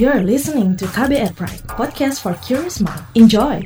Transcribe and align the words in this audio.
You're 0.00 0.24
listening 0.24 0.80
to 0.80 0.88
KBR 0.88 1.36
Pride, 1.36 1.60
podcast 1.76 2.24
for 2.24 2.32
curious 2.40 2.80
mind. 2.80 3.04
Enjoy! 3.12 3.60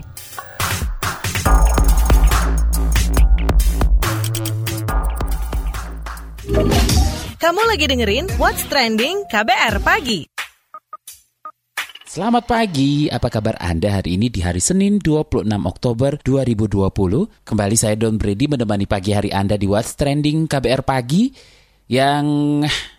Kamu 7.39 7.62
lagi 7.70 7.86
dengerin 7.86 8.27
What's 8.34 8.66
Trending 8.66 9.30
KBR 9.30 9.78
Pagi. 9.78 10.26
Selamat 12.02 12.50
pagi, 12.50 13.06
apa 13.06 13.30
kabar 13.30 13.54
Anda 13.62 14.02
hari 14.02 14.18
ini 14.18 14.26
di 14.26 14.42
hari 14.42 14.58
Senin 14.58 14.98
26 14.98 15.46
Oktober 15.62 16.18
2020? 16.18 17.46
Kembali 17.46 17.78
saya 17.78 17.94
Don 17.94 18.18
Brady 18.18 18.50
menemani 18.50 18.90
pagi 18.90 19.14
hari 19.14 19.30
Anda 19.30 19.54
di 19.54 19.70
What's 19.70 19.94
Trending 19.94 20.50
KBR 20.50 20.82
Pagi 20.82 21.30
yang 21.84 22.24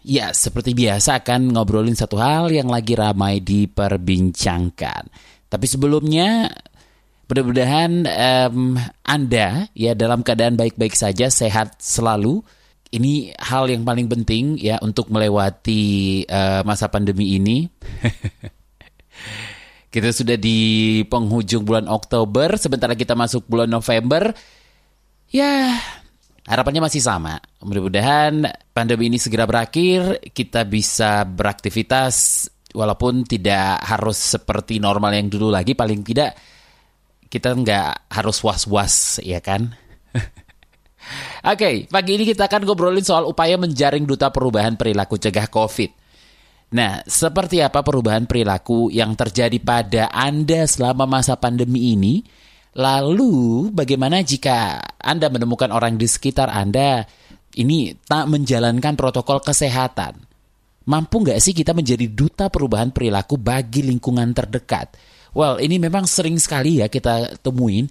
ya 0.05 0.29
seperti 0.29 0.77
biasa 0.77 1.25
akan 1.25 1.57
ngobrolin 1.57 1.97
satu 1.97 2.21
hal 2.21 2.53
yang 2.53 2.70
lagi 2.70 2.93
ramai 2.93 3.41
diperbincangkan. 3.41 5.09
Tapi 5.49 5.66
sebelumnya 5.66 6.53
mudah-mudahan 7.26 8.05
um, 8.05 8.77
Anda 9.02 9.66
ya 9.73 9.98
dalam 9.98 10.21
keadaan 10.21 10.57
baik-baik 10.57 10.93
saja, 10.93 11.29
sehat 11.34 11.81
selalu. 11.81 12.45
Ini 12.93 13.35
hal 13.41 13.67
yang 13.67 13.84
paling 13.84 14.07
penting 14.07 14.62
ya 14.62 14.77
untuk 14.79 15.09
melewati 15.09 16.23
uh, 16.29 16.62
masa 16.63 16.88
pandemi 16.88 17.35
ini. 17.35 17.65
kita 19.93 20.13
sudah 20.13 20.38
di 20.38 21.02
penghujung 21.09 21.65
bulan 21.65 21.90
Oktober, 21.90 22.55
sebentar 22.62 22.88
kita 22.93 23.17
masuk 23.17 23.49
bulan 23.49 23.67
November. 23.67 24.31
Ya, 25.34 25.76
harapannya 26.45 26.85
masih 26.85 27.02
sama. 27.02 27.41
Mudah-mudahan 27.62 28.45
pandemi 28.72 29.09
ini 29.09 29.17
segera 29.17 29.49
berakhir, 29.49 30.22
kita 30.31 30.63
bisa 30.66 31.26
beraktivitas 31.26 32.48
walaupun 32.71 33.26
tidak 33.26 33.81
harus 33.81 34.38
seperti 34.38 34.77
normal 34.77 35.18
yang 35.18 35.27
dulu 35.27 35.49
lagi, 35.49 35.73
paling 35.73 36.05
tidak 36.05 36.38
kita 37.27 37.51
nggak 37.51 38.13
harus 38.13 38.38
was-was, 38.46 39.20
ya 39.26 39.41
kan? 39.41 39.73
Oke, 41.46 41.57
okay, 41.57 41.76
pagi 41.85 42.18
ini 42.18 42.23
kita 42.26 42.49
akan 42.49 42.66
ngobrolin 42.66 43.05
soal 43.05 43.29
upaya 43.29 43.57
menjaring 43.60 44.05
duta 44.05 44.29
perubahan 44.29 44.77
perilaku 44.77 45.21
cegah 45.21 45.49
COVID. 45.49 46.05
Nah, 46.73 47.05
seperti 47.05 47.62
apa 47.62 47.85
perubahan 47.85 48.26
perilaku 48.26 48.90
yang 48.90 49.13
terjadi 49.13 49.57
pada 49.62 50.10
Anda 50.10 50.66
selama 50.66 51.05
masa 51.05 51.38
pandemi 51.38 51.93
ini? 51.93 52.26
Lalu, 52.76 53.70
bagaimana 53.71 54.20
jika 54.20 54.84
Anda 54.99 55.31
menemukan 55.31 55.71
orang 55.71 55.95
di 55.95 56.07
sekitar 56.12 56.51
Anda 56.51 57.07
ini 57.55 57.95
tak 58.04 58.27
menjalankan 58.27 58.99
protokol 58.99 59.40
kesehatan? 59.40 60.20
Mampu 60.85 61.23
nggak 61.23 61.40
sih 61.40 61.55
kita 61.55 61.71
menjadi 61.71 62.05
duta 62.12 62.51
perubahan 62.51 62.91
perilaku 62.91 63.40
bagi 63.40 63.82
lingkungan 63.87 64.35
terdekat? 64.35 65.00
Well, 65.31 65.57
ini 65.57 65.79
memang 65.79 66.03
sering 66.03 66.35
sekali 66.35 66.84
ya 66.84 66.91
kita 66.91 67.40
temuin 67.41 67.88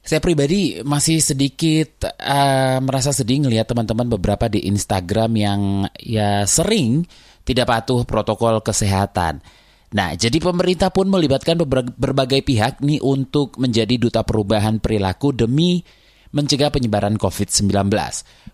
saya 0.00 0.16
pribadi 0.24 0.80
masih 0.80 1.20
sedikit 1.20 2.08
uh, 2.08 2.80
merasa 2.80 3.12
sedih 3.12 3.44
ngelihat 3.44 3.68
teman-teman 3.68 4.08
beberapa 4.08 4.48
di 4.48 4.64
Instagram 4.64 5.30
yang 5.36 5.60
ya 6.00 6.48
sering 6.48 7.04
tidak 7.44 7.68
patuh 7.68 8.08
protokol 8.08 8.64
kesehatan. 8.64 9.44
Nah, 9.90 10.14
jadi 10.14 10.38
pemerintah 10.38 10.94
pun 10.94 11.10
melibatkan 11.10 11.58
berbagai 11.98 12.46
pihak 12.46 12.78
nih 12.78 13.02
untuk 13.02 13.58
menjadi 13.58 13.98
duta 13.98 14.22
perubahan 14.22 14.78
perilaku 14.78 15.34
demi 15.34 15.82
mencegah 16.30 16.70
penyebaran 16.70 17.18
COVID-19. 17.18 17.90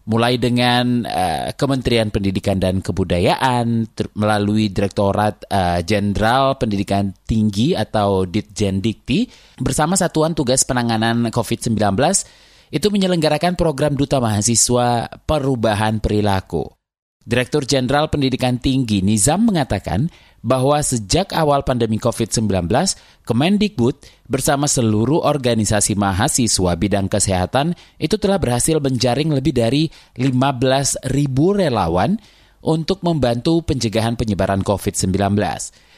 Mulai 0.08 0.40
dengan 0.40 1.04
uh, 1.04 1.52
Kementerian 1.52 2.08
Pendidikan 2.08 2.56
dan 2.56 2.80
Kebudayaan 2.80 3.84
melalui 4.16 4.72
Direktorat 4.72 5.44
uh, 5.52 5.84
Jenderal 5.84 6.56
Pendidikan 6.56 7.12
Tinggi 7.28 7.76
atau 7.76 8.24
Ditjendikti 8.24 9.28
bersama 9.60 9.92
Satuan 9.92 10.32
Tugas 10.32 10.64
Penanganan 10.64 11.28
COVID-19 11.28 11.76
itu 12.72 12.86
menyelenggarakan 12.88 13.54
program 13.54 13.92
Duta 13.92 14.24
Mahasiswa 14.24 15.12
Perubahan 15.28 16.00
Perilaku. 16.00 16.64
Direktur 17.26 17.66
Jenderal 17.66 18.06
Pendidikan 18.06 18.62
Tinggi 18.62 19.02
Nizam 19.02 19.50
mengatakan 19.50 20.06
bahwa 20.46 20.78
sejak 20.78 21.34
awal 21.34 21.66
pandemi 21.66 21.98
COVID-19, 21.98 22.70
Kemendikbud 23.26 23.98
bersama 24.30 24.70
seluruh 24.70 25.26
organisasi 25.26 25.98
mahasiswa 25.98 26.78
bidang 26.78 27.10
kesehatan 27.10 27.74
itu 27.98 28.14
telah 28.14 28.38
berhasil 28.38 28.78
menjaring 28.78 29.34
lebih 29.34 29.50
dari 29.50 29.90
15 30.14 31.10
ribu 31.10 31.50
relawan 31.50 32.14
untuk 32.62 33.02
membantu 33.02 33.66
pencegahan 33.66 34.14
penyebaran 34.14 34.62
COVID-19. 34.62 35.34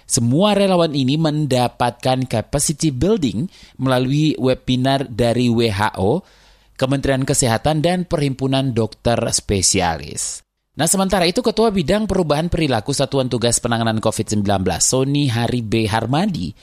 Semua 0.09 0.57
relawan 0.57 0.97
ini 0.97 1.21
mendapatkan 1.21 2.25
capacity 2.25 2.89
building 2.89 3.45
melalui 3.77 4.33
webinar 4.41 5.05
dari 5.05 5.53
WHO, 5.53 6.25
Kementerian 6.81 7.29
Kesehatan, 7.29 7.85
dan 7.85 8.09
Perhimpunan 8.09 8.73
Dokter 8.73 9.21
Spesialis. 9.29 10.48
Nah, 10.79 10.87
sementara 10.87 11.27
itu 11.27 11.43
Ketua 11.43 11.75
Bidang 11.75 12.07
Perubahan 12.07 12.47
Perilaku 12.47 12.95
Satuan 12.95 13.27
Tugas 13.27 13.59
Penanganan 13.59 13.99
COVID-19, 13.99 14.47
Sony 14.79 15.27
Hari 15.27 15.67
B. 15.67 15.91
Harmadi, 15.91 16.55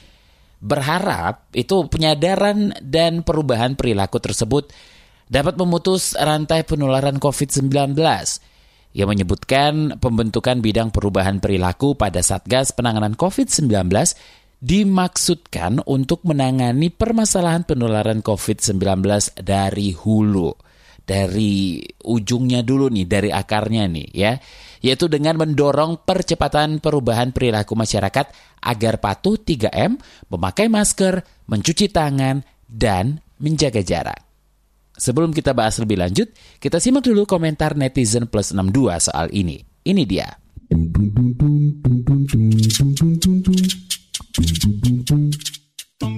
berharap 0.63 1.51
itu 1.51 1.83
penyadaran 1.91 2.71
dan 2.79 3.27
perubahan 3.27 3.75
perilaku 3.75 4.23
tersebut 4.23 4.71
dapat 5.27 5.59
memutus 5.59 6.15
rantai 6.15 6.63
penularan 6.63 7.19
COVID-19. 7.19 7.91
Ia 8.95 9.03
menyebutkan 9.03 9.99
pembentukan 9.99 10.63
bidang 10.63 10.95
perubahan 10.95 11.43
perilaku 11.43 11.99
pada 11.99 12.23
Satgas 12.23 12.71
Penanganan 12.71 13.19
COVID-19 13.19 13.67
dimaksudkan 14.63 15.83
untuk 15.83 16.23
menangani 16.23 16.87
permasalahan 16.87 17.67
penularan 17.67 18.23
COVID-19 18.23 18.79
dari 19.43 19.91
hulu 19.91 20.64
dari 21.05 21.85
ujungnya 22.01 22.65
dulu 22.65 22.89
nih, 22.89 23.05
dari 23.05 23.29
akarnya 23.29 23.85
nih 23.85 24.09
ya. 24.11 24.33
Yaitu 24.81 25.09
dengan 25.09 25.37
mendorong 25.37 26.05
percepatan 26.05 26.81
perubahan 26.81 27.33
perilaku 27.33 27.73
masyarakat 27.77 28.25
agar 28.61 28.93
patuh 29.01 29.37
3M, 29.37 29.97
memakai 30.29 30.69
masker, 30.69 31.21
mencuci 31.49 31.89
tangan, 31.89 32.41
dan 32.65 33.21
menjaga 33.41 33.81
jarak. 33.81 34.21
Sebelum 34.95 35.35
kita 35.35 35.51
bahas 35.51 35.75
lebih 35.81 35.99
lanjut, 35.99 36.31
kita 36.57 36.79
simak 36.79 37.03
dulu 37.03 37.27
komentar 37.27 37.75
netizen 37.75 38.31
plus 38.31 38.55
62 38.55 39.11
soal 39.11 39.27
ini. 39.35 39.59
Ini 39.85 40.03
dia. 40.07 40.29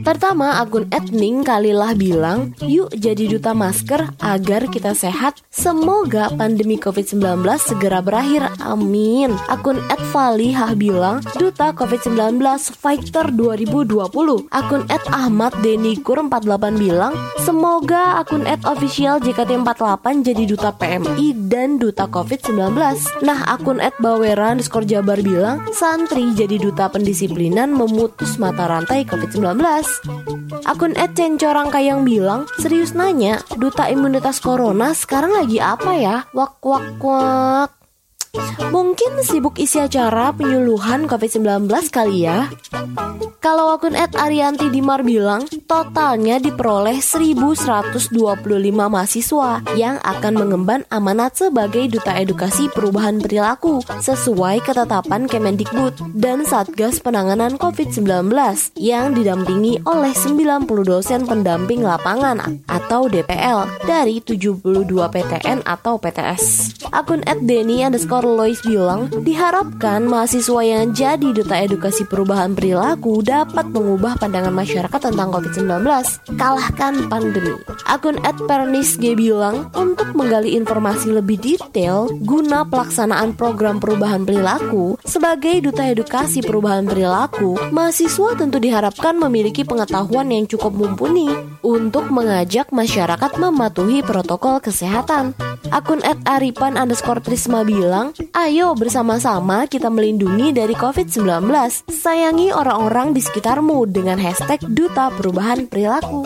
Pertama, 0.07 0.63
akun 0.63 0.87
etning 0.87 1.43
kalilah 1.43 1.91
bilang, 1.91 2.55
yuk 2.63 2.95
jadi 2.95 3.27
duta 3.27 3.51
masker 3.51 4.15
agar 4.23 4.71
kita 4.71 4.95
sehat. 4.95 5.43
Semoga 5.51 6.31
pandemi 6.31 6.79
COVID-19 6.79 7.43
segera 7.59 7.99
berakhir. 7.99 8.47
Amin. 8.63 9.35
Akun 9.51 9.83
@valihah 10.15 10.79
bilang, 10.79 11.19
duta 11.35 11.75
COVID-19 11.75 12.39
Fighter 12.71 13.35
2020. 13.35 14.47
Akun 14.47 14.87
Ahmad 15.11 15.59
Denikur 15.59 16.23
48 16.23 16.79
bilang, 16.79 17.11
semoga 17.43 18.23
akun 18.23 18.47
official 18.63 19.19
JKT48 19.19 20.23
jadi 20.23 20.43
duta 20.47 20.71
PMI 20.71 21.51
dan 21.51 21.83
duta 21.83 22.07
COVID-19. 22.07 22.79
Nah, 23.27 23.43
akun 23.43 23.83
Bawera 23.99 24.55
Jabar 24.87 25.19
bilang, 25.19 25.67
santri 25.75 26.31
jadi 26.31 26.55
duta 26.55 26.87
pendisiplinan 26.87 27.75
memutus 27.75 28.39
mata 28.39 28.71
rantai 28.71 29.03
COVID-19. 29.03 29.96
Akun 30.67 30.93
Corang 31.39 31.69
Kayang 31.71 32.03
bilang, 32.03 32.49
serius 32.59 32.91
nanya, 32.91 33.39
duta 33.55 33.87
imunitas 33.87 34.41
corona 34.43 34.91
sekarang 34.91 35.37
lagi 35.37 35.61
apa 35.61 35.91
ya? 35.95 36.15
Wak 36.33 36.59
wak 36.61 36.99
wak. 36.99 37.76
Mungkin 38.69 39.23
sibuk 39.23 39.57
isi 39.57 39.79
acara 39.79 40.35
penyuluhan 40.35 41.07
COVID-19 41.07 41.71
kali 41.89 42.27
ya. 42.27 42.51
Kalau 43.47 43.71
akun 43.71 43.95
Ed 43.95 44.11
Arianti 44.19 44.67
Dimar 44.67 45.07
bilang, 45.07 45.47
totalnya 45.71 46.35
diperoleh 46.35 46.99
1125 46.99 48.11
mahasiswa 48.75 49.63
yang 49.79 50.03
akan 50.03 50.33
mengemban 50.35 50.83
amanat 50.91 51.39
sebagai 51.39 51.87
Duta 51.87 52.19
Edukasi 52.19 52.67
Perubahan 52.67 53.23
Perilaku 53.23 53.79
sesuai 54.03 54.67
ketetapan 54.67 55.31
Kemendikbud 55.31 55.95
dan 56.11 56.43
Satgas 56.43 56.99
Penanganan 56.99 57.55
COVID-19 57.55 58.35
yang 58.75 59.15
didampingi 59.15 59.79
oleh 59.87 60.11
90 60.11 60.67
dosen 60.83 61.23
pendamping 61.23 61.87
lapangan 61.87 62.59
atau 62.67 63.07
DPL 63.07 63.87
dari 63.87 64.19
72 64.19 64.59
PTN 64.91 65.63
atau 65.63 65.95
PTS. 65.95 66.43
Akun 66.91 67.23
Ed 67.23 67.47
Denny 67.47 67.87
underscore 67.87 68.26
Lois 68.35 68.59
bilang, 68.65 69.07
diharapkan 69.23 70.03
mahasiswa 70.03 70.61
yang 70.65 70.91
jadi 70.91 71.31
duta 71.31 71.55
edukasi 71.63 72.03
perubahan 72.03 72.51
perilaku 72.51 73.23
dapat 73.23 73.71
mengubah 73.71 74.19
pandangan 74.19 74.51
masyarakat 74.51 74.99
tentang 74.99 75.31
COVID-19. 75.31 75.87
Kalahkan 76.35 77.07
pandemi. 77.07 77.55
Akun 77.87 78.19
@pernisg 78.49 78.99
bilang, 79.15 79.71
untuk 79.77 80.11
menggali 80.17 80.59
informasi 80.59 81.15
lebih 81.15 81.39
detail 81.39 82.11
guna 82.25 82.67
pelaksanaan 82.67 83.37
program 83.37 83.79
perubahan 83.79 84.27
perilaku 84.27 84.99
sebagai 85.07 85.63
duta 85.63 85.87
edukasi 85.87 86.43
perubahan 86.43 86.83
perilaku, 86.83 87.55
mahasiswa 87.71 88.35
tentu 88.35 88.57
diharapkan 88.57 89.15
memiliki 89.15 89.63
pengetahuan 89.63 90.27
yang 90.33 90.49
cukup 90.49 90.73
mumpuni 90.73 91.29
untuk 91.61 92.09
mengajak 92.09 92.73
masyarakat 92.73 93.31
mematuhi 93.37 94.01
protokol 94.01 94.59
kesehatan. 94.59 95.37
Akun 95.67 95.99
@aripan 96.23 96.79
underscore 96.79 97.19
Trisma 97.19 97.67
bilang, 98.07 98.31
ayo 98.35 98.67
bersama-sama 98.75 99.67
kita 99.67 99.91
melindungi 99.91 100.55
dari 100.55 100.75
COVID-19. 100.75 101.51
Sayangi 101.91 102.55
orang-orang 102.55 103.11
di 103.11 103.21
sekitarmu 103.23 103.87
dengan 103.91 104.15
hashtag 104.19 104.63
Duta 104.71 105.11
Perubahan 105.11 105.67
Perilaku. 105.67 106.23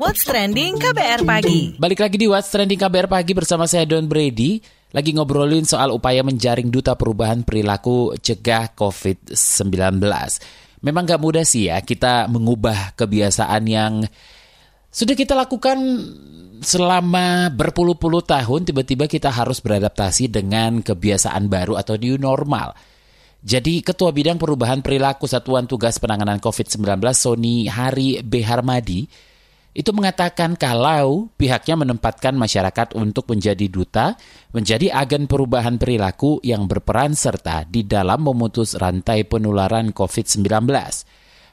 What's 0.00 0.22
Trending 0.24 0.80
KBR 0.80 1.22
Pagi. 1.26 1.76
Balik 1.76 2.00
lagi 2.00 2.16
di 2.16 2.26
What's 2.30 2.48
Trending 2.48 2.80
KBR 2.80 3.08
Pagi 3.10 3.32
bersama 3.36 3.68
saya 3.68 3.84
Don 3.84 4.08
Brady. 4.08 4.62
Lagi 4.94 5.10
ngobrolin 5.10 5.66
soal 5.66 5.90
upaya 5.90 6.22
menjaring 6.22 6.70
duta 6.70 6.94
perubahan 6.94 7.42
perilaku 7.42 8.14
cegah 8.14 8.78
COVID-19. 8.78 9.98
Memang 10.86 11.02
gak 11.02 11.18
mudah 11.18 11.42
sih 11.42 11.66
ya 11.66 11.82
kita 11.82 12.30
mengubah 12.30 12.94
kebiasaan 12.94 13.64
yang 13.66 14.06
sudah 14.94 15.18
kita 15.18 15.34
lakukan 15.34 15.74
selama 16.62 17.50
berpuluh-puluh 17.50 18.22
tahun 18.22 18.62
tiba-tiba 18.62 19.10
kita 19.10 19.26
harus 19.26 19.58
beradaptasi 19.58 20.30
dengan 20.30 20.78
kebiasaan 20.86 21.50
baru 21.50 21.74
atau 21.74 21.98
new 21.98 22.14
normal. 22.14 22.78
Jadi 23.44 23.84
Ketua 23.84 24.14
Bidang 24.14 24.40
Perubahan 24.40 24.80
Perilaku 24.80 25.28
Satuan 25.28 25.68
Tugas 25.68 26.00
Penanganan 26.00 26.40
COVID-19 26.40 26.80
Sony 27.12 27.68
Hari 27.68 28.24
B. 28.24 28.40
Harmadi 28.40 29.04
itu 29.74 29.90
mengatakan 29.90 30.54
kalau 30.54 31.28
pihaknya 31.34 31.74
menempatkan 31.74 32.32
masyarakat 32.38 32.94
untuk 32.94 33.26
menjadi 33.34 33.66
duta, 33.66 34.14
menjadi 34.54 34.94
agen 34.94 35.26
perubahan 35.26 35.76
perilaku 35.76 36.38
yang 36.46 36.70
berperan 36.70 37.18
serta 37.18 37.66
di 37.66 37.82
dalam 37.82 38.22
memutus 38.22 38.78
rantai 38.78 39.26
penularan 39.26 39.90
COVID-19. 39.90 40.70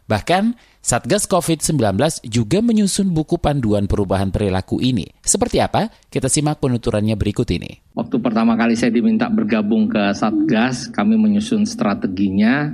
Bahkan, 0.10 0.58
Satgas 0.82 1.30
COVID-19 1.30 1.78
juga 2.26 2.60
menyusun 2.60 3.14
buku 3.14 3.38
panduan 3.38 3.86
perubahan 3.86 4.34
perilaku 4.34 4.82
ini. 4.82 5.06
Seperti 5.22 5.62
apa? 5.62 5.94
Kita 6.10 6.26
simak 6.26 6.58
penuturannya 6.58 7.14
berikut 7.14 7.46
ini. 7.54 7.94
Waktu 7.94 8.18
pertama 8.18 8.58
kali 8.58 8.74
saya 8.74 8.90
diminta 8.90 9.30
bergabung 9.30 9.86
ke 9.86 10.10
Satgas, 10.18 10.90
kami 10.90 11.22
menyusun 11.22 11.70
strateginya, 11.70 12.74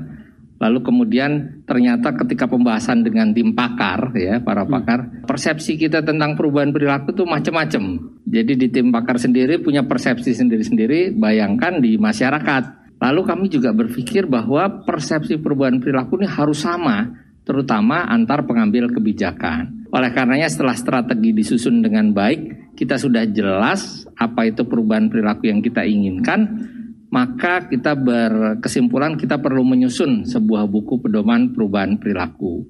Lalu 0.57 0.79
kemudian 0.81 1.61
ternyata 1.69 2.17
ketika 2.17 2.49
pembahasan 2.49 3.05
dengan 3.05 3.29
tim 3.29 3.53
pakar 3.53 4.09
ya 4.17 4.41
para 4.41 4.65
hmm. 4.65 4.73
pakar 4.73 4.99
persepsi 5.29 5.77
kita 5.77 6.01
tentang 6.01 6.33
perubahan 6.33 6.73
perilaku 6.73 7.13
itu 7.13 7.23
macam-macam. 7.29 7.83
Jadi 8.25 8.53
di 8.57 8.67
tim 8.73 8.89
pakar 8.89 9.21
sendiri 9.21 9.61
punya 9.61 9.85
persepsi 9.85 10.33
sendiri-sendiri. 10.33 11.13
Bayangkan 11.13 11.77
di 11.77 12.01
masyarakat. 12.01 12.76
Lalu 12.97 13.21
kami 13.25 13.45
juga 13.47 13.69
berpikir 13.73 14.25
bahwa 14.25 14.83
persepsi 14.85 15.37
perubahan 15.37 15.77
perilaku 15.77 16.17
ini 16.17 16.27
harus 16.27 16.65
sama, 16.65 17.13
terutama 17.45 18.09
antar 18.09 18.43
pengambil 18.49 18.89
kebijakan. 18.89 19.87
Oleh 19.93 20.09
karenanya 20.11 20.49
setelah 20.49 20.73
strategi 20.73 21.31
disusun 21.31 21.85
dengan 21.85 22.09
baik, 22.11 22.73
kita 22.73 22.97
sudah 22.97 23.23
jelas 23.29 24.09
apa 24.17 24.49
itu 24.49 24.65
perubahan 24.65 25.07
perilaku 25.13 25.49
yang 25.49 25.61
kita 25.61 25.85
inginkan 25.85 26.73
maka 27.07 27.67
kita 27.71 27.95
berkesimpulan 27.95 29.15
kita 29.15 29.39
perlu 29.39 29.63
menyusun 29.63 30.27
sebuah 30.27 30.67
buku 30.67 30.99
pedoman 30.99 31.55
perubahan 31.55 31.95
perilaku. 31.95 32.67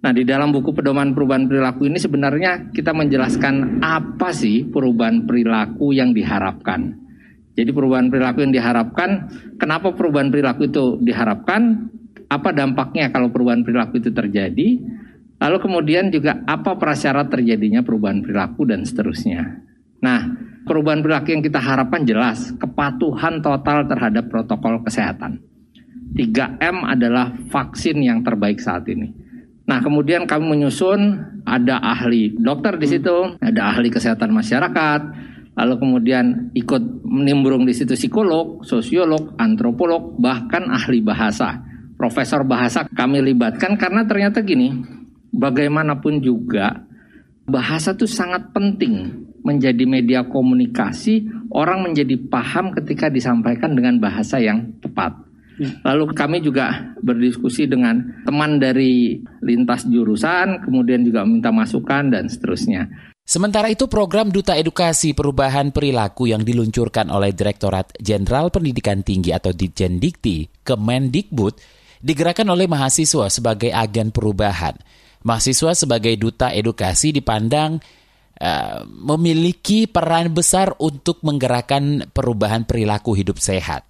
Nah, 0.00 0.12
di 0.12 0.22
dalam 0.22 0.52
buku 0.52 0.72
pedoman 0.72 1.12
perubahan 1.12 1.48
perilaku 1.48 1.88
ini 1.88 1.98
sebenarnya 2.00 2.70
kita 2.72 2.94
menjelaskan 2.94 3.82
apa 3.82 4.30
sih 4.32 4.64
perubahan 4.68 5.24
perilaku 5.28 5.92
yang 5.92 6.12
diharapkan. 6.16 7.05
Jadi 7.56 7.70
perubahan 7.72 8.12
perilaku 8.12 8.44
yang 8.44 8.52
diharapkan, 8.52 9.32
kenapa 9.56 9.96
perubahan 9.96 10.28
perilaku 10.28 10.68
itu 10.68 11.00
diharapkan, 11.00 11.88
apa 12.28 12.52
dampaknya 12.52 13.08
kalau 13.08 13.32
perubahan 13.32 13.64
perilaku 13.64 13.96
itu 13.96 14.12
terjadi, 14.12 14.68
lalu 15.40 15.56
kemudian 15.64 16.12
juga 16.12 16.44
apa 16.44 16.76
prasyarat 16.76 17.32
terjadinya 17.32 17.80
perubahan 17.80 18.20
perilaku 18.20 18.68
dan 18.68 18.84
seterusnya. 18.84 19.64
Nah, 20.04 20.36
perubahan 20.68 21.00
perilaku 21.00 21.32
yang 21.32 21.40
kita 21.40 21.56
harapkan 21.56 22.04
jelas, 22.04 22.52
kepatuhan 22.60 23.40
total 23.40 23.88
terhadap 23.88 24.28
protokol 24.28 24.84
kesehatan. 24.84 25.40
3M 26.12 26.84
adalah 26.84 27.32
vaksin 27.48 28.04
yang 28.04 28.20
terbaik 28.20 28.60
saat 28.60 28.84
ini. 28.92 29.12
Nah, 29.66 29.82
kemudian 29.82 30.28
kami 30.28 30.56
menyusun 30.56 31.18
ada 31.42 31.82
ahli 31.82 32.30
dokter 32.38 32.78
di 32.78 32.86
situ, 32.86 33.34
ada 33.42 33.74
ahli 33.74 33.90
kesehatan 33.90 34.30
masyarakat, 34.30 35.00
lalu 35.56 35.74
kemudian 35.80 36.52
ikut 36.52 37.02
menimbrung 37.02 37.64
di 37.64 37.72
situ 37.72 37.96
psikolog, 37.96 38.60
sosiolog, 38.62 39.34
antropolog, 39.40 40.14
bahkan 40.20 40.68
ahli 40.68 41.00
bahasa. 41.00 41.64
Profesor 41.96 42.44
bahasa 42.44 42.84
kami 42.84 43.24
libatkan 43.24 43.80
karena 43.80 44.04
ternyata 44.04 44.44
gini, 44.44 44.84
bagaimanapun 45.32 46.20
juga 46.20 46.84
bahasa 47.48 47.96
itu 47.96 48.04
sangat 48.04 48.52
penting 48.52 49.24
menjadi 49.46 49.84
media 49.88 50.20
komunikasi, 50.28 51.24
orang 51.54 51.88
menjadi 51.88 52.20
paham 52.28 52.74
ketika 52.76 53.08
disampaikan 53.08 53.72
dengan 53.72 53.96
bahasa 53.96 54.42
yang 54.42 54.76
tepat. 54.82 55.25
Lalu 55.58 56.12
kami 56.12 56.44
juga 56.44 56.92
berdiskusi 57.00 57.64
dengan 57.64 58.22
teman 58.28 58.60
dari 58.60 59.20
lintas 59.40 59.88
jurusan, 59.88 60.60
kemudian 60.64 61.02
juga 61.04 61.24
minta 61.24 61.48
masukan 61.48 62.12
dan 62.12 62.28
seterusnya. 62.28 62.88
Sementara 63.26 63.66
itu 63.66 63.90
program 63.90 64.30
Duta 64.30 64.54
Edukasi 64.54 65.10
Perubahan 65.10 65.74
Perilaku 65.74 66.30
yang 66.30 66.46
diluncurkan 66.46 67.10
oleh 67.10 67.34
Direktorat 67.34 67.98
Jenderal 67.98 68.54
Pendidikan 68.54 69.02
Tinggi 69.02 69.34
atau 69.34 69.50
Ditjendikti 69.50 70.62
Kemendikbud 70.62 71.58
digerakkan 71.98 72.46
oleh 72.46 72.70
mahasiswa 72.70 73.26
sebagai 73.26 73.74
agen 73.74 74.14
perubahan. 74.14 74.78
Mahasiswa 75.26 75.74
sebagai 75.74 76.14
duta 76.14 76.54
edukasi 76.54 77.10
dipandang 77.10 77.82
Eh, 78.36 78.80
memiliki 78.84 79.88
peran 79.88 80.28
besar 80.28 80.76
untuk 80.76 81.24
menggerakkan 81.24 82.12
perubahan 82.12 82.68
perilaku 82.68 83.16
hidup 83.16 83.40
sehat. 83.40 83.88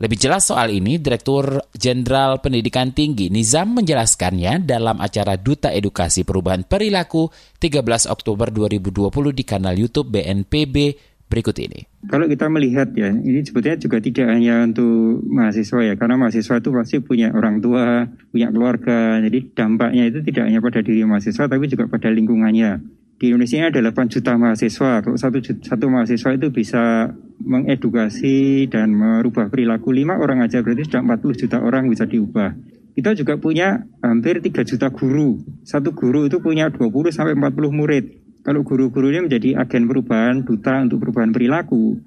Lebih 0.00 0.16
jelas 0.16 0.48
soal 0.48 0.72
ini, 0.72 0.96
Direktur 0.96 1.60
Jenderal 1.76 2.40
Pendidikan 2.40 2.88
Tinggi 2.96 3.28
Nizam 3.28 3.76
menjelaskannya 3.76 4.64
dalam 4.64 4.96
acara 4.96 5.36
Duta 5.36 5.68
Edukasi 5.76 6.24
Perubahan 6.24 6.64
Perilaku 6.64 7.28
13 7.60 8.08
Oktober 8.08 8.48
2020 8.48 9.12
di 9.36 9.44
kanal 9.44 9.76
YouTube 9.76 10.16
BNPB 10.16 10.96
berikut 11.28 11.52
ini. 11.60 11.84
Kalau 12.08 12.24
kita 12.24 12.48
melihat 12.48 12.96
ya, 12.96 13.12
ini 13.12 13.44
sebetulnya 13.44 13.76
juga 13.76 14.00
tidak 14.00 14.32
hanya 14.32 14.64
untuk 14.64 15.20
mahasiswa 15.20 15.80
ya, 15.84 15.94
karena 16.00 16.16
mahasiswa 16.16 16.54
itu 16.56 16.68
pasti 16.72 16.96
punya 17.04 17.36
orang 17.36 17.60
tua, 17.60 18.08
punya 18.32 18.48
keluarga, 18.48 19.20
jadi 19.20 19.52
dampaknya 19.52 20.08
itu 20.08 20.24
tidak 20.24 20.48
hanya 20.48 20.64
pada 20.64 20.80
diri 20.80 21.04
mahasiswa, 21.04 21.44
tapi 21.44 21.68
juga 21.68 21.92
pada 21.92 22.08
lingkungannya 22.08 22.99
di 23.20 23.28
Indonesia 23.28 23.68
ada 23.68 23.84
8 23.84 24.08
juta 24.08 24.32
mahasiswa. 24.40 25.04
Satu, 25.20 25.38
satu 25.44 25.86
mahasiswa 25.92 26.30
itu 26.32 26.48
bisa 26.48 27.12
mengedukasi 27.44 28.64
dan 28.72 28.96
merubah 28.96 29.52
perilaku 29.52 29.92
lima 29.92 30.16
orang 30.16 30.40
aja 30.40 30.64
berarti 30.64 30.88
sudah 30.88 31.04
40 31.04 31.40
juta 31.44 31.60
orang 31.60 31.92
bisa 31.92 32.08
diubah. 32.08 32.56
Kita 32.96 33.12
juga 33.12 33.36
punya 33.36 33.84
hampir 34.00 34.40
3 34.40 34.64
juta 34.64 34.88
guru. 34.88 35.36
Satu 35.68 35.92
guru 35.92 36.32
itu 36.32 36.40
punya 36.40 36.72
20 36.72 37.12
sampai 37.12 37.36
40 37.36 37.68
murid. 37.68 38.04
Kalau 38.40 38.64
guru-gurunya 38.64 39.20
menjadi 39.20 39.60
agen 39.60 39.84
perubahan, 39.84 40.40
duta 40.40 40.80
untuk 40.80 41.04
perubahan 41.04 41.28
perilaku, 41.28 42.00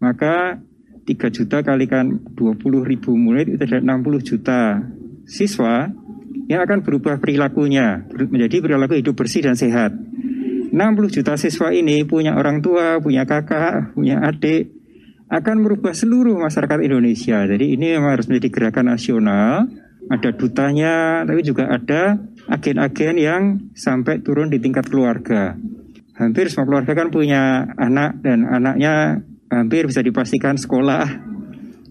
maka 0.00 0.64
3 1.04 1.28
juta 1.28 1.60
kalikan 1.60 2.24
20 2.32 2.88
ribu 2.88 3.12
murid 3.12 3.52
itu 3.52 3.60
ada 3.68 3.84
60 3.84 4.00
juta 4.24 4.80
siswa 5.28 5.92
yang 6.48 6.64
akan 6.64 6.80
berubah 6.80 7.20
perilakunya 7.20 8.08
menjadi 8.08 8.64
perilaku 8.64 8.96
hidup 8.96 9.12
bersih 9.12 9.44
dan 9.44 9.60
sehat. 9.60 9.92
60 10.74 11.14
juta 11.14 11.38
siswa 11.38 11.70
ini 11.70 12.02
punya 12.02 12.34
orang 12.34 12.58
tua, 12.58 12.98
punya 12.98 13.22
kakak, 13.22 13.94
punya 13.94 14.18
adik, 14.26 14.74
akan 15.30 15.62
merubah 15.62 15.94
seluruh 15.94 16.34
masyarakat 16.34 16.82
Indonesia. 16.82 17.46
Jadi 17.46 17.78
ini 17.78 17.94
memang 17.94 18.18
harus 18.18 18.26
menjadi 18.26 18.50
gerakan 18.50 18.90
nasional, 18.90 19.70
ada 20.10 20.30
dutanya, 20.34 21.22
tapi 21.22 21.46
juga 21.46 21.70
ada 21.70 22.18
agen-agen 22.50 23.16
yang 23.22 23.42
sampai 23.78 24.18
turun 24.26 24.50
di 24.50 24.58
tingkat 24.58 24.90
keluarga. 24.90 25.54
Hampir 26.18 26.50
semua 26.50 26.66
keluarga 26.66 26.92
kan 26.98 27.14
punya 27.14 27.70
anak 27.78 28.18
dan 28.26 28.42
anaknya 28.42 29.22
hampir 29.54 29.86
bisa 29.86 30.02
dipastikan 30.02 30.58
sekolah. 30.58 31.06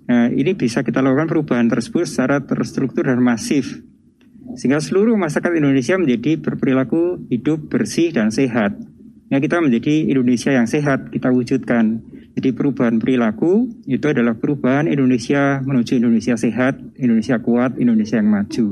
Nah, 0.03 0.27
ini 0.27 0.59
bisa 0.59 0.83
kita 0.83 0.99
lakukan 0.99 1.31
perubahan 1.31 1.71
tersebut 1.71 2.03
secara 2.03 2.43
terstruktur 2.43 3.07
dan 3.07 3.23
masif 3.23 3.79
sehingga 4.55 4.81
seluruh 4.81 5.17
masyarakat 5.17 5.53
Indonesia 5.57 5.95
menjadi 5.97 6.39
berperilaku 6.41 7.29
hidup 7.29 7.69
bersih 7.69 8.13
dan 8.13 8.29
sehat. 8.29 8.77
Ya 9.33 9.41
kita 9.41 9.57
menjadi 9.65 10.13
Indonesia 10.13 10.53
yang 10.53 10.69
sehat 10.69 11.09
kita 11.09 11.33
wujudkan. 11.33 12.05
Jadi 12.33 12.49
perubahan 12.53 12.97
perilaku 12.97 13.69
itu 13.85 14.05
adalah 14.09 14.33
perubahan 14.33 14.89
Indonesia 14.89 15.61
menuju 15.61 16.01
Indonesia 16.01 16.33
sehat, 16.33 16.81
Indonesia 16.97 17.37
kuat, 17.37 17.77
Indonesia 17.77 18.17
yang 18.17 18.29
maju. 18.29 18.65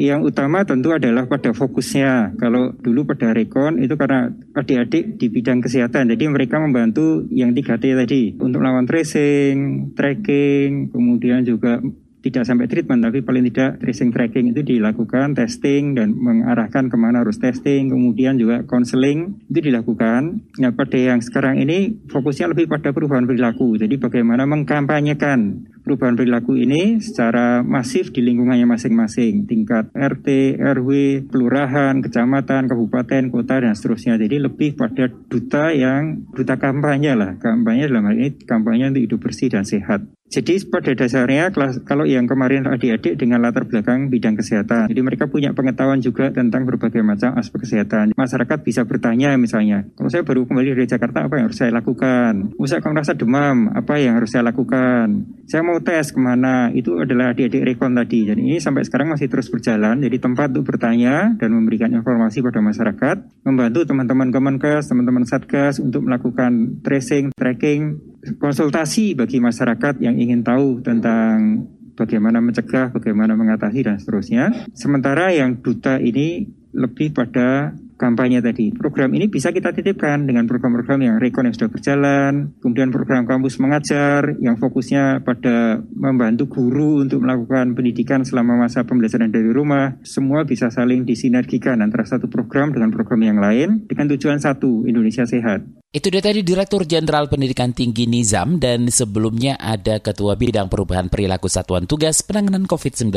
Yang 0.00 0.20
utama 0.32 0.64
tentu 0.64 0.96
adalah 0.96 1.28
pada 1.28 1.52
fokusnya. 1.52 2.40
Kalau 2.40 2.72
dulu 2.72 3.04
pada 3.04 3.36
rekon 3.36 3.76
itu 3.80 4.00
karena 4.00 4.32
adik-adik 4.56 5.20
di 5.20 5.28
bidang 5.28 5.60
kesehatan, 5.60 6.08
jadi 6.16 6.24
mereka 6.32 6.56
membantu 6.56 7.28
yang 7.28 7.52
3T 7.52 7.84
tadi 7.92 8.22
untuk 8.40 8.64
melawan 8.64 8.88
tracing, 8.88 9.92
tracking, 9.92 10.88
kemudian 10.88 11.44
juga 11.44 11.84
tidak 12.22 12.46
sampai 12.46 12.70
treatment 12.70 13.02
tapi 13.02 13.20
paling 13.20 13.44
tidak 13.50 13.82
tracing 13.82 14.14
tracking 14.14 14.54
itu 14.54 14.62
dilakukan 14.62 15.34
testing 15.34 15.98
dan 15.98 16.14
mengarahkan 16.14 16.86
ke 16.86 16.96
mana 16.96 17.26
harus 17.26 17.42
testing 17.42 17.90
kemudian 17.90 18.38
juga 18.38 18.62
counseling 18.62 19.42
itu 19.50 19.60
dilakukan. 19.60 20.46
Nah 20.62 20.70
pada 20.70 20.96
yang 20.96 21.18
sekarang 21.18 21.58
ini 21.58 21.98
fokusnya 22.06 22.54
lebih 22.54 22.70
pada 22.70 22.94
perubahan 22.94 23.26
perilaku. 23.26 23.74
Jadi 23.74 23.98
bagaimana 23.98 24.46
mengkampanyekan 24.46 25.66
perubahan 25.82 26.14
perilaku 26.14 26.56
ini 26.56 27.02
secara 27.02 27.60
masif 27.66 28.14
di 28.14 28.22
lingkungannya 28.22 28.64
masing-masing 28.64 29.44
tingkat 29.50 29.90
RT, 29.92 30.58
RW, 30.58 30.88
kelurahan, 31.28 32.00
kecamatan, 32.00 32.70
kabupaten, 32.70 33.28
kota 33.28 33.60
dan 33.60 33.74
seterusnya 33.74 34.16
jadi 34.16 34.46
lebih 34.46 34.78
pada 34.78 35.10
duta 35.10 35.74
yang 35.74 36.24
duta 36.32 36.56
kampanye 36.56 37.12
lah 37.18 37.36
kampanye 37.36 37.90
dalam 37.90 38.08
hal 38.08 38.16
ini 38.16 38.30
kampanye 38.46 38.94
untuk 38.94 39.04
hidup 39.04 39.20
bersih 39.20 39.50
dan 39.50 39.66
sehat 39.66 40.06
jadi 40.32 40.64
pada 40.64 40.96
dasarnya 40.96 41.52
kalau 41.84 42.08
yang 42.08 42.24
kemarin 42.24 42.64
adik-adik 42.64 43.20
dengan 43.20 43.44
latar 43.44 43.68
belakang 43.68 44.08
bidang 44.08 44.40
kesehatan, 44.40 44.88
jadi 44.88 45.04
mereka 45.04 45.28
punya 45.28 45.52
pengetahuan 45.52 46.00
juga 46.00 46.32
tentang 46.32 46.64
berbagai 46.64 47.04
macam 47.04 47.36
aspek 47.36 47.68
kesehatan. 47.68 48.16
Masyarakat 48.16 48.58
bisa 48.64 48.88
bertanya 48.88 49.36
misalnya, 49.36 49.84
kalau 49.92 50.08
saya 50.08 50.24
baru 50.24 50.48
kembali 50.48 50.72
dari 50.72 50.88
Jakarta 50.88 51.28
apa 51.28 51.36
yang 51.36 51.52
harus 51.52 51.60
saya 51.60 51.76
lakukan? 51.76 52.56
Usai 52.56 52.80
kalau 52.80 52.96
merasa 52.96 53.12
demam, 53.12 53.76
apa 53.76 54.00
yang 54.00 54.16
harus 54.16 54.32
saya 54.32 54.48
lakukan? 54.48 55.36
Saya 55.44 55.60
mau 55.68 55.71
tes 55.80 56.12
ke 56.12 56.20
mana? 56.20 56.68
Itu 56.76 57.00
adalah 57.00 57.32
adik-adik 57.32 57.64
rekon 57.64 57.96
tadi. 57.96 58.28
Jadi 58.28 58.42
ini 58.44 58.60
sampai 58.60 58.84
sekarang 58.84 59.14
masih 59.14 59.32
terus 59.32 59.48
berjalan. 59.48 60.02
Jadi 60.04 60.20
tempat 60.20 60.52
untuk 60.52 60.76
bertanya 60.76 61.32
dan 61.40 61.56
memberikan 61.56 61.88
informasi 61.88 62.44
pada 62.44 62.60
masyarakat, 62.60 63.16
membantu 63.48 63.88
teman-teman 63.88 64.28
Kemenkes, 64.28 64.92
teman-teman 64.92 65.24
Satgas 65.24 65.80
untuk 65.80 66.04
melakukan 66.04 66.84
tracing, 66.84 67.32
tracking, 67.32 67.96
konsultasi 68.36 69.16
bagi 69.16 69.40
masyarakat 69.40 70.02
yang 70.04 70.20
ingin 70.20 70.44
tahu 70.44 70.84
tentang 70.84 71.64
bagaimana 71.96 72.42
mencegah, 72.42 72.90
bagaimana 72.90 73.38
mengatasi 73.38 73.80
dan 73.86 73.96
seterusnya. 73.96 74.68
Sementara 74.76 75.32
yang 75.32 75.60
duta 75.62 75.96
ini 75.96 76.48
lebih 76.72 77.12
pada 77.12 77.76
kampanye 78.02 78.42
tadi. 78.42 78.74
Program 78.74 79.14
ini 79.14 79.30
bisa 79.30 79.54
kita 79.54 79.70
titipkan 79.70 80.26
dengan 80.26 80.50
program-program 80.50 80.98
yang 80.98 81.16
rekon 81.22 81.46
yang 81.46 81.54
sudah 81.54 81.70
berjalan, 81.70 82.50
kemudian 82.58 82.90
program 82.90 83.22
kampus 83.22 83.62
mengajar 83.62 84.34
yang 84.42 84.58
fokusnya 84.58 85.22
pada 85.22 85.78
membantu 85.94 86.50
guru 86.50 87.06
untuk 87.06 87.22
melakukan 87.22 87.78
pendidikan 87.78 88.26
selama 88.26 88.66
masa 88.66 88.82
pembelajaran 88.82 89.30
dari 89.30 89.54
rumah. 89.54 90.02
Semua 90.02 90.42
bisa 90.42 90.66
saling 90.74 91.06
disinergikan 91.06 91.78
antara 91.78 92.02
satu 92.02 92.26
program 92.26 92.74
dengan 92.74 92.90
program 92.90 93.22
yang 93.22 93.38
lain 93.38 93.86
dengan 93.86 94.10
tujuan 94.10 94.42
satu, 94.42 94.82
Indonesia 94.90 95.22
sehat. 95.22 95.81
Itu 95.92 96.08
dia 96.08 96.24
tadi 96.24 96.40
Direktur 96.40 96.88
Jenderal 96.88 97.28
Pendidikan 97.28 97.76
Tinggi 97.76 98.08
Nizam 98.08 98.56
dan 98.56 98.88
sebelumnya 98.88 99.60
ada 99.60 100.00
Ketua 100.00 100.40
Bidang 100.40 100.72
Perubahan 100.72 101.12
Perilaku 101.12 101.52
Satuan 101.52 101.84
Tugas 101.84 102.24
Penanganan 102.24 102.64
COVID-19, 102.64 103.12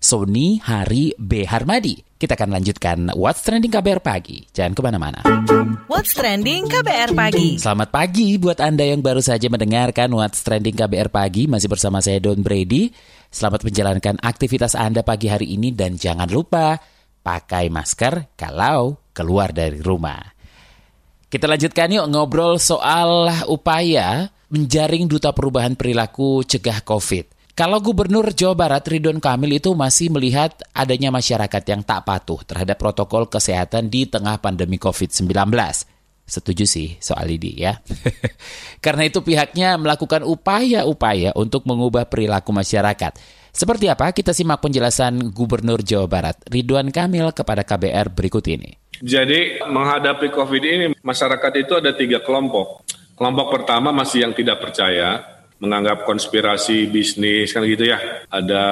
Sony 0.00 0.56
Hari 0.56 1.12
B. 1.20 1.44
Harmadi. 1.44 2.00
Kita 2.16 2.32
akan 2.32 2.56
lanjutkan 2.56 3.12
What's 3.12 3.44
Trending 3.44 3.68
KBR 3.68 4.00
Pagi. 4.00 4.40
Jangan 4.40 4.72
ke 4.72 4.80
mana-mana. 4.80 5.20
What's 5.84 6.16
Trending 6.16 6.72
KBR 6.72 7.12
Pagi. 7.12 7.60
Selamat 7.60 7.92
pagi 7.92 8.40
buat 8.40 8.56
Anda 8.56 8.88
yang 8.88 9.04
baru 9.04 9.20
saja 9.20 9.52
mendengarkan 9.52 10.08
What's 10.08 10.40
Trending 10.40 10.80
KBR 10.80 11.12
Pagi. 11.12 11.44
Masih 11.44 11.68
bersama 11.68 12.00
saya 12.00 12.24
Don 12.24 12.40
Brady. 12.40 12.88
Selamat 13.28 13.68
menjalankan 13.68 14.16
aktivitas 14.24 14.72
Anda 14.80 15.04
pagi 15.04 15.28
hari 15.28 15.60
ini 15.60 15.76
dan 15.76 16.00
jangan 16.00 16.32
lupa 16.32 16.80
pakai 17.20 17.68
masker 17.68 18.32
kalau 18.32 18.96
keluar 19.12 19.52
dari 19.52 19.76
rumah. 19.84 20.37
Kita 21.28 21.44
lanjutkan 21.44 21.92
yuk 21.92 22.08
ngobrol 22.08 22.56
soal 22.56 23.28
upaya 23.52 24.32
menjaring 24.48 25.04
duta 25.04 25.28
perubahan 25.36 25.76
perilaku 25.76 26.40
cegah 26.40 26.80
COVID. 26.80 27.52
Kalau 27.52 27.84
Gubernur 27.84 28.32
Jawa 28.32 28.56
Barat 28.56 28.88
Ridwan 28.88 29.20
Kamil 29.20 29.60
itu 29.60 29.76
masih 29.76 30.08
melihat 30.08 30.56
adanya 30.72 31.12
masyarakat 31.12 31.60
yang 31.68 31.84
tak 31.84 32.08
patuh 32.08 32.40
terhadap 32.48 32.80
protokol 32.80 33.28
kesehatan 33.28 33.92
di 33.92 34.08
tengah 34.08 34.40
pandemi 34.40 34.80
COVID-19. 34.80 35.52
Setuju 36.24 36.64
sih 36.64 36.96
soal 36.96 37.28
ini 37.28 37.60
ya. 37.60 37.76
Karena 38.84 39.04
itu 39.04 39.20
pihaknya 39.20 39.76
melakukan 39.76 40.24
upaya-upaya 40.24 41.36
untuk 41.36 41.68
mengubah 41.68 42.08
perilaku 42.08 42.56
masyarakat. 42.56 43.20
Seperti 43.52 43.92
apa? 43.92 44.16
Kita 44.16 44.32
simak 44.32 44.64
penjelasan 44.64 45.28
Gubernur 45.36 45.84
Jawa 45.84 46.08
Barat 46.08 46.40
Ridwan 46.48 46.88
Kamil 46.88 47.36
kepada 47.36 47.68
KBR 47.68 48.16
berikut 48.16 48.48
ini. 48.48 48.87
Jadi 48.98 49.62
menghadapi 49.62 50.28
COVID 50.34 50.62
ini 50.62 50.86
masyarakat 50.98 51.52
itu 51.58 51.72
ada 51.78 51.94
tiga 51.94 52.18
kelompok. 52.22 52.82
Kelompok 53.18 53.50
pertama 53.50 53.90
masih 53.90 54.26
yang 54.26 54.34
tidak 54.34 54.62
percaya, 54.62 55.38
menganggap 55.58 56.06
konspirasi 56.06 56.86
bisnis 56.86 57.50
kan 57.50 57.66
gitu 57.66 57.90
ya. 57.90 57.98
Ada 58.30 58.64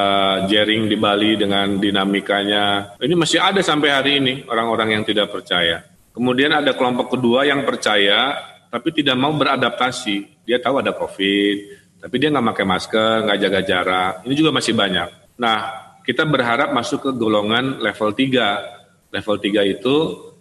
jaring 0.46 0.86
di 0.86 0.96
Bali 0.98 1.34
dengan 1.34 1.78
dinamikanya. 1.78 2.94
Ini 2.98 3.14
masih 3.18 3.42
ada 3.42 3.58
sampai 3.62 3.90
hari 3.90 4.12
ini 4.22 4.46
orang-orang 4.46 4.98
yang 4.98 5.02
tidak 5.02 5.34
percaya. 5.34 5.82
Kemudian 6.14 6.54
ada 6.54 6.72
kelompok 6.72 7.18
kedua 7.18 7.44
yang 7.44 7.66
percaya 7.66 8.38
tapi 8.70 8.94
tidak 8.94 9.18
mau 9.18 9.34
beradaptasi. 9.34 10.46
Dia 10.46 10.62
tahu 10.62 10.78
ada 10.78 10.94
COVID, 10.94 11.56
tapi 12.02 12.14
dia 12.22 12.30
nggak 12.30 12.46
pakai 12.54 12.66
masker, 12.66 13.14
nggak 13.26 13.38
jaga 13.42 13.60
jarak. 13.66 14.12
Ini 14.26 14.34
juga 14.38 14.50
masih 14.54 14.72
banyak. 14.78 15.08
Nah, 15.42 15.58
kita 16.06 16.22
berharap 16.22 16.70
masuk 16.70 17.02
ke 17.02 17.10
golongan 17.18 17.82
level 17.82 18.14
3 18.14 18.75
level 19.10 19.36
3 19.38 19.74
itu 19.78 19.96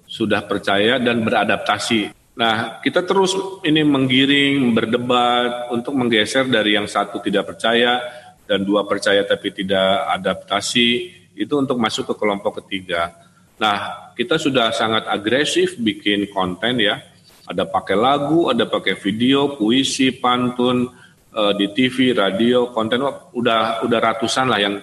sudah 0.05 0.45
percaya 0.45 1.01
dan 1.01 1.25
beradaptasi. 1.25 2.13
Nah, 2.35 2.83
kita 2.83 3.07
terus 3.07 3.31
ini 3.63 3.81
menggiring, 3.81 4.75
berdebat 4.75 5.71
untuk 5.71 5.95
menggeser 5.95 6.45
dari 6.51 6.75
yang 6.75 6.85
satu 6.85 7.23
tidak 7.23 7.55
percaya 7.55 8.03
dan 8.45 8.61
dua 8.61 8.85
percaya 8.85 9.25
tapi 9.25 9.55
tidak 9.55 10.05
adaptasi 10.19 10.87
itu 11.33 11.53
untuk 11.55 11.79
masuk 11.79 12.11
ke 12.11 12.15
kelompok 12.19 12.63
ketiga. 12.63 13.15
Nah, 13.55 14.11
kita 14.13 14.35
sudah 14.35 14.75
sangat 14.75 15.07
agresif 15.07 15.79
bikin 15.79 16.27
konten 16.31 16.83
ya. 16.83 16.99
Ada 17.45 17.63
pakai 17.69 17.95
lagu, 17.95 18.51
ada 18.51 18.67
pakai 18.67 18.99
video, 18.99 19.55
puisi, 19.55 20.11
pantun 20.17 20.91
uh, 21.31 21.53
di 21.55 21.71
TV, 21.71 22.11
radio, 22.11 22.73
konten 22.73 22.99
udah 23.31 23.85
udah 23.85 23.99
ratusan 24.01 24.49
lah 24.49 24.59
yang 24.59 24.75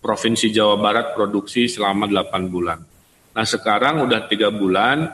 Provinsi 0.00 0.48
Jawa 0.48 0.80
Barat 0.80 1.12
produksi 1.12 1.68
selama 1.68 2.08
8 2.08 2.48
bulan. 2.48 2.89
Nah 3.40 3.48
sekarang 3.48 4.04
udah 4.04 4.28
tiga 4.28 4.52
bulan 4.52 5.08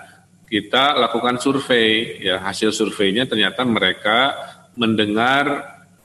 kita 0.51 0.99
lakukan 0.99 1.39
survei, 1.39 2.19
ya 2.19 2.43
hasil 2.43 2.75
surveinya 2.75 3.23
ternyata 3.23 3.63
mereka 3.63 4.35
mendengar 4.75 5.47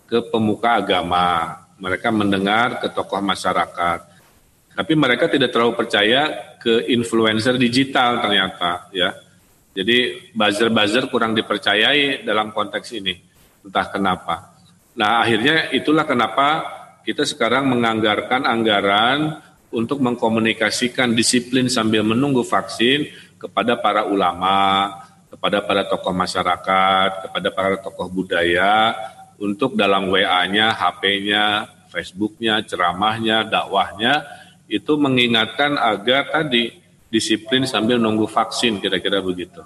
ke 0.05 0.29
pemuka 0.29 0.85
agama, 0.85 1.65
mereka 1.81 2.13
mendengar 2.13 2.77
ke 2.77 2.93
tokoh 2.93 3.25
masyarakat, 3.25 4.05
tapi 4.77 4.93
mereka 4.93 5.33
tidak 5.33 5.49
terlalu 5.49 5.73
percaya 5.73 6.53
ke 6.61 6.93
influencer 6.93 7.57
digital 7.57 8.21
ternyata, 8.21 8.85
ya. 8.93 9.17
Jadi 9.73 10.29
buzzer-buzzer 10.37 11.09
kurang 11.09 11.33
dipercayai 11.33 12.21
dalam 12.21 12.53
konteks 12.53 13.01
ini, 13.01 13.17
entah 13.65 13.89
kenapa. 13.89 14.61
Nah 14.93 15.25
akhirnya 15.25 15.73
itulah 15.73 16.05
kenapa 16.05 16.69
kita 17.01 17.25
sekarang 17.25 17.65
menganggarkan 17.65 18.45
anggaran 18.45 19.41
untuk 19.71 20.03
mengkomunikasikan 20.03 21.15
disiplin 21.15 21.71
sambil 21.71 22.03
menunggu 22.03 22.43
vaksin 22.43 23.07
kepada 23.39 23.79
para 23.79 24.05
ulama, 24.05 24.91
kepada 25.31 25.63
para 25.63 25.87
tokoh 25.87 26.13
masyarakat, 26.13 27.09
kepada 27.27 27.49
para 27.49 27.75
tokoh 27.79 28.11
budaya 28.11 28.93
untuk 29.41 29.73
dalam 29.73 30.11
WA-nya, 30.11 30.75
HP-nya, 30.75 31.65
Facebook-nya, 31.89 32.61
ceramahnya, 32.67 33.47
dakwahnya 33.47 34.21
itu 34.71 34.95
mengingatkan 34.95 35.75
agar 35.75 36.31
tadi 36.31 36.71
disiplin 37.11 37.67
sambil 37.67 37.99
nunggu 37.99 38.23
vaksin 38.23 38.79
kira-kira 38.79 39.19
begitu. 39.19 39.59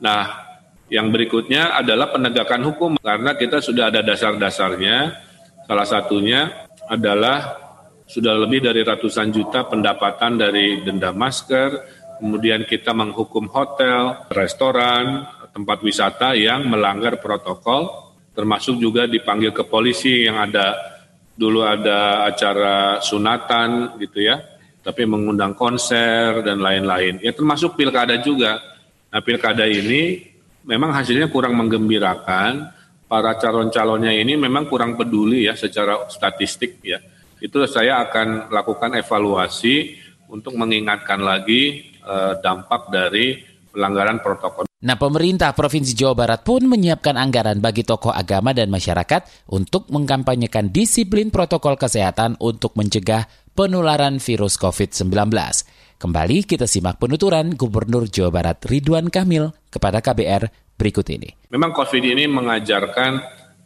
Nah, 0.00 0.46
yang 0.88 1.12
berikutnya 1.12 1.76
adalah 1.76 2.08
penegakan 2.08 2.62
hukum 2.72 2.90
karena 2.96 3.36
kita 3.36 3.60
sudah 3.60 3.92
ada 3.92 4.00
dasar-dasarnya. 4.00 5.12
Salah 5.68 5.84
satunya 5.84 6.40
adalah 6.88 7.65
sudah 8.06 8.38
lebih 8.38 8.62
dari 8.62 8.86
ratusan 8.86 9.34
juta 9.34 9.66
pendapatan 9.66 10.38
dari 10.38 10.86
denda 10.86 11.10
masker, 11.10 11.70
kemudian 12.22 12.62
kita 12.64 12.94
menghukum 12.94 13.50
hotel, 13.50 14.30
restoran, 14.30 15.26
tempat 15.50 15.78
wisata 15.82 16.38
yang 16.38 16.70
melanggar 16.70 17.18
protokol, 17.18 18.14
termasuk 18.32 18.78
juga 18.78 19.10
dipanggil 19.10 19.50
ke 19.50 19.66
polisi 19.66 20.28
yang 20.28 20.38
ada 20.38 20.96
dulu 21.36 21.66
ada 21.66 22.24
acara 22.30 23.02
sunatan 23.02 24.00
gitu 24.00 24.24
ya, 24.24 24.40
tapi 24.80 25.04
mengundang 25.04 25.52
konser 25.52 26.40
dan 26.46 26.62
lain-lain. 26.62 27.20
Ya 27.20 27.34
termasuk 27.34 27.76
pilkada 27.76 28.16
juga. 28.22 28.62
Nah 29.12 29.20
pilkada 29.20 29.66
ini 29.68 30.24
memang 30.64 30.94
hasilnya 30.96 31.28
kurang 31.28 31.58
menggembirakan. 31.58 32.76
Para 33.06 33.38
calon-calonnya 33.38 34.10
ini 34.10 34.34
memang 34.34 34.66
kurang 34.66 34.98
peduli 34.98 35.46
ya 35.46 35.54
secara 35.54 36.10
statistik 36.10 36.82
ya. 36.82 36.98
Itu 37.40 37.60
saya 37.68 38.00
akan 38.08 38.48
lakukan 38.48 38.96
evaluasi 38.96 39.96
untuk 40.32 40.56
mengingatkan 40.56 41.20
lagi 41.20 41.92
eh, 42.00 42.32
dampak 42.40 42.88
dari 42.88 43.40
pelanggaran 43.70 44.24
protokol. 44.24 44.64
Nah, 44.76 44.96
pemerintah 45.00 45.56
Provinsi 45.56 45.96
Jawa 45.96 46.12
Barat 46.12 46.44
pun 46.44 46.64
menyiapkan 46.68 47.16
anggaran 47.16 47.64
bagi 47.64 47.80
tokoh 47.80 48.12
agama 48.12 48.52
dan 48.52 48.68
masyarakat 48.68 49.48
untuk 49.52 49.88
mengkampanyekan 49.88 50.68
disiplin 50.68 51.32
protokol 51.32 51.80
kesehatan 51.80 52.36
untuk 52.40 52.76
mencegah 52.76 53.24
penularan 53.56 54.20
virus 54.20 54.60
COVID-19. 54.60 55.32
Kembali 55.96 56.44
kita 56.44 56.68
simak 56.68 57.00
penuturan 57.00 57.56
Gubernur 57.56 58.04
Jawa 58.04 58.28
Barat 58.28 58.68
Ridwan 58.68 59.08
Kamil 59.08 59.48
kepada 59.72 60.04
KBR 60.04 60.76
berikut 60.76 61.08
ini. 61.08 61.32
Memang 61.48 61.72
COVID 61.72 62.04
ini 62.04 62.28
mengajarkan, 62.28 63.12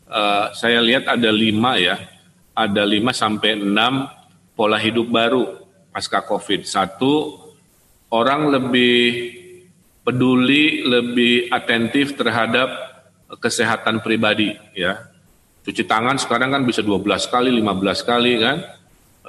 uh, 0.06 0.54
saya 0.54 0.78
lihat 0.78 1.10
ada 1.10 1.26
lima 1.34 1.74
ya, 1.74 1.98
ada 2.60 2.82
lima 2.84 3.16
sampai 3.16 3.56
enam 3.56 4.04
pola 4.52 4.76
hidup 4.76 5.08
baru 5.08 5.48
pasca 5.88 6.20
COVID. 6.20 6.68
Satu, 6.68 7.40
orang 8.12 8.52
lebih 8.52 9.32
peduli, 10.04 10.84
lebih 10.84 11.48
atentif 11.48 12.14
terhadap 12.14 12.68
kesehatan 13.40 14.04
pribadi 14.04 14.52
ya. 14.76 15.08
Cuci 15.60 15.84
tangan 15.84 16.16
sekarang 16.16 16.56
kan 16.56 16.62
bisa 16.64 16.80
12 16.80 17.28
kali, 17.28 17.48
15 17.52 18.00
kali 18.04 18.32
kan. 18.40 18.58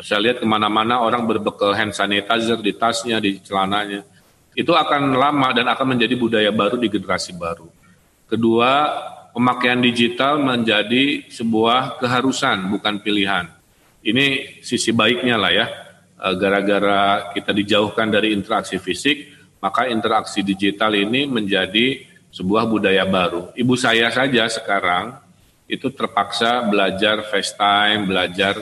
Saya 0.01 0.23
lihat 0.23 0.37
ke 0.39 0.47
mana-mana 0.47 1.03
orang 1.03 1.27
berbekal 1.27 1.75
hand 1.75 1.91
sanitizer 1.91 2.57
di 2.59 2.71
tasnya, 2.73 3.19
di 3.19 3.37
celananya 3.43 4.07
itu 4.51 4.75
akan 4.75 5.15
lama 5.15 5.55
dan 5.55 5.67
akan 5.71 5.95
menjadi 5.95 6.15
budaya 6.19 6.51
baru 6.51 6.75
di 6.75 6.91
generasi 6.91 7.31
baru. 7.35 7.67
Kedua, 8.27 8.71
pemakaian 9.31 9.79
digital 9.79 10.39
menjadi 10.39 11.27
sebuah 11.27 11.99
keharusan, 11.99 12.71
bukan 12.71 12.99
pilihan. 12.99 13.47
Ini 14.01 14.59
sisi 14.63 14.91
baiknya 14.91 15.35
lah 15.39 15.51
ya. 15.51 15.67
E, 16.19 16.27
gara-gara 16.37 17.31
kita 17.33 17.51
dijauhkan 17.55 18.11
dari 18.11 18.35
interaksi 18.35 18.77
fisik, 18.77 19.31
maka 19.61 19.87
interaksi 19.87 20.41
digital 20.41 20.95
ini 20.95 21.27
menjadi 21.27 22.03
sebuah 22.31 22.65
budaya 22.65 23.03
baru. 23.03 23.51
Ibu 23.53 23.75
saya 23.75 24.07
saja 24.09 24.47
sekarang 24.47 25.19
itu 25.67 25.87
terpaksa 25.91 26.67
belajar 26.67 27.27
FaceTime, 27.27 28.07
belajar 28.07 28.59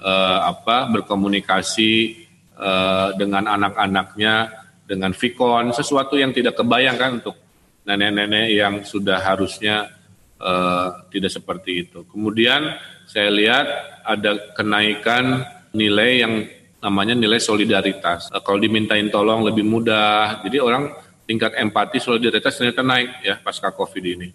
uh, 0.00 0.40
apa 0.48 0.88
berkomunikasi 0.88 2.24
uh, 2.56 3.12
dengan 3.16 3.44
anak-anaknya 3.44 4.64
dengan 4.86 5.12
Vicon, 5.12 5.74
sesuatu 5.74 6.16
yang 6.16 6.30
tidak 6.32 6.56
kebayangkan 6.56 7.20
untuk 7.20 7.36
nenek-nenek 7.84 8.46
yang 8.54 8.74
sudah 8.86 9.18
harusnya 9.20 9.95
uh, 10.40 11.06
tidak 11.12 11.32
seperti 11.32 11.86
itu. 11.86 12.04
Kemudian 12.08 12.76
saya 13.08 13.30
lihat 13.32 13.66
ada 14.04 14.52
kenaikan 14.56 15.44
nilai 15.72 16.10
yang 16.24 16.34
namanya 16.80 17.16
nilai 17.16 17.40
solidaritas. 17.40 18.28
Uh, 18.32 18.40
kalau 18.40 18.60
dimintain 18.60 19.08
tolong 19.08 19.44
lebih 19.44 19.64
mudah, 19.64 20.40
jadi 20.44 20.60
orang 20.60 20.92
tingkat 21.26 21.58
empati 21.58 21.98
solidaritas 21.98 22.54
ternyata 22.56 22.86
naik 22.86 23.10
ya 23.24 23.34
pasca 23.42 23.74
COVID 23.74 24.04
ini. 24.04 24.30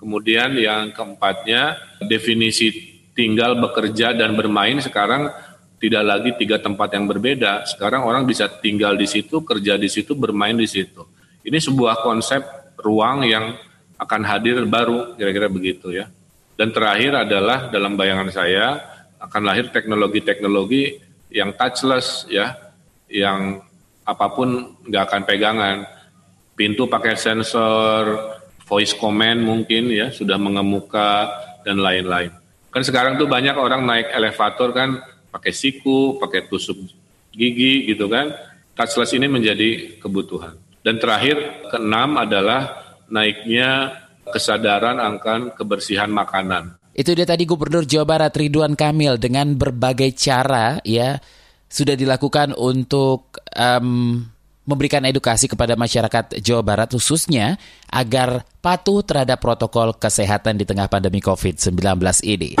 Kemudian 0.00 0.56
yang 0.56 0.96
keempatnya 0.96 1.76
definisi 2.00 2.96
tinggal 3.12 3.60
bekerja 3.60 4.16
dan 4.16 4.32
bermain 4.32 4.80
sekarang 4.80 5.28
tidak 5.76 6.04
lagi 6.04 6.30
tiga 6.40 6.56
tempat 6.56 6.96
yang 6.96 7.04
berbeda. 7.04 7.68
Sekarang 7.68 8.08
orang 8.08 8.24
bisa 8.24 8.48
tinggal 8.48 8.96
di 8.96 9.04
situ, 9.04 9.44
kerja 9.44 9.76
di 9.76 9.88
situ, 9.92 10.16
bermain 10.16 10.56
di 10.56 10.64
situ. 10.64 11.04
Ini 11.44 11.56
sebuah 11.56 12.00
konsep 12.04 12.40
ruang 12.80 13.28
yang 13.28 13.56
akan 14.00 14.24
hadir 14.24 14.64
baru, 14.64 15.12
kira-kira 15.20 15.52
begitu 15.52 15.92
ya. 15.92 16.08
Dan 16.56 16.72
terakhir 16.72 17.28
adalah 17.28 17.68
dalam 17.68 18.00
bayangan 18.00 18.32
saya 18.32 18.80
akan 19.20 19.42
lahir 19.44 19.68
teknologi-teknologi 19.68 20.96
yang 21.28 21.52
touchless 21.52 22.24
ya, 22.32 22.56
yang 23.12 23.60
apa 24.08 24.26
pun 24.32 24.80
nggak 24.88 25.04
akan 25.04 25.22
pegangan. 25.28 25.76
Pintu 26.56 26.88
pakai 26.88 27.16
sensor, 27.16 28.36
voice 28.64 28.96
command 28.96 29.40
mungkin 29.44 29.92
ya 29.92 30.08
sudah 30.12 30.36
mengemuka 30.40 31.28
dan 31.64 31.80
lain-lain. 31.80 32.32
Kan 32.72 32.84
sekarang 32.84 33.20
tuh 33.20 33.28
banyak 33.28 33.56
orang 33.56 33.84
naik 33.84 34.08
elevator 34.12 34.72
kan 34.72 35.00
pakai 35.28 35.52
siku, 35.52 36.16
pakai 36.16 36.48
tusuk 36.48 36.76
gigi 37.32 37.88
gitu 37.88 38.08
kan. 38.08 38.32
Touchless 38.76 39.12
ini 39.12 39.28
menjadi 39.28 40.00
kebutuhan. 40.00 40.56
Dan 40.80 40.96
terakhir 40.96 41.68
keenam 41.68 42.16
adalah 42.16 42.89
naiknya 43.10 44.00
kesadaran 44.30 44.96
akan 44.96 45.52
kebersihan 45.58 46.08
makanan. 46.08 46.78
Itu 46.94 47.14
dia 47.14 47.26
tadi 47.26 47.46
Gubernur 47.46 47.86
Jawa 47.86 48.06
Barat 48.06 48.34
Ridwan 48.34 48.74
Kamil 48.74 49.18
dengan 49.18 49.54
berbagai 49.54 50.14
cara 50.14 50.78
ya 50.82 51.18
sudah 51.70 51.94
dilakukan 51.94 52.54
untuk 52.58 53.38
um, 53.54 54.26
memberikan 54.70 55.02
edukasi 55.02 55.50
kepada 55.50 55.74
masyarakat 55.74 56.38
Jawa 56.38 56.62
Barat 56.62 56.94
khususnya 56.94 57.58
agar 57.90 58.46
patuh 58.62 59.02
terhadap 59.02 59.42
protokol 59.42 59.98
kesehatan 59.98 60.62
di 60.62 60.62
tengah 60.62 60.86
pandemi 60.86 61.18
COVID-19 61.18 61.74
ini. 62.22 62.54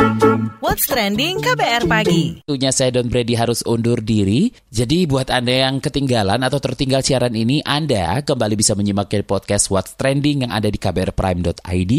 What's 0.58 0.90
Trending 0.90 1.38
KBR 1.38 1.86
Pagi 1.86 2.42
Tentunya 2.42 2.74
saya 2.74 2.90
Don 2.90 3.06
Brady 3.06 3.38
harus 3.38 3.62
undur 3.62 4.02
diri, 4.02 4.50
jadi 4.74 5.06
buat 5.06 5.30
Anda 5.30 5.70
yang 5.70 5.78
ketinggalan 5.78 6.42
atau 6.42 6.58
tertinggal 6.58 7.06
siaran 7.06 7.38
ini, 7.38 7.62
Anda 7.62 8.18
kembali 8.26 8.58
bisa 8.58 8.74
menyimak 8.74 9.14
podcast 9.22 9.70
What's 9.70 9.94
Trending 9.94 10.48
yang 10.48 10.52
ada 10.52 10.66
di 10.66 10.76
kbrprime.id 10.82 11.92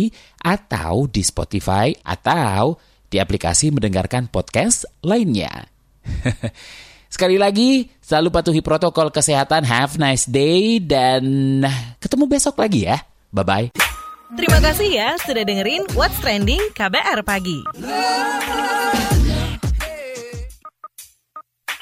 atau 0.43 1.07
di 1.07 1.21
Spotify 1.23 1.95
atau 2.03 2.75
di 3.07 3.19
aplikasi 3.19 3.71
mendengarkan 3.71 4.27
podcast 4.27 4.87
lainnya. 5.03 5.71
Sekali 7.11 7.35
lagi, 7.35 7.91
selalu 7.99 8.31
patuhi 8.31 8.63
protokol 8.63 9.11
kesehatan. 9.11 9.67
Have 9.67 9.99
nice 9.99 10.23
day 10.23 10.79
dan 10.79 11.59
ketemu 11.99 12.23
besok 12.31 12.55
lagi 12.55 12.87
ya. 12.87 13.03
Bye-bye. 13.35 13.75
Terima 14.31 14.63
kasih 14.63 14.87
ya 14.87 15.19
sudah 15.19 15.43
dengerin 15.43 15.91
What's 15.91 16.15
Trending 16.23 16.71
KBR 16.71 17.19
Pagi. 17.27 17.67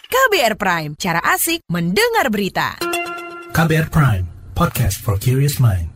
KBR 0.10 0.58
Prime, 0.58 0.98
cara 0.98 1.22
asik 1.22 1.62
mendengar 1.70 2.34
berita. 2.34 2.82
KBR 3.54 3.94
Prime, 3.94 4.26
podcast 4.58 4.98
for 4.98 5.22
curious 5.22 5.62
mind. 5.62 5.89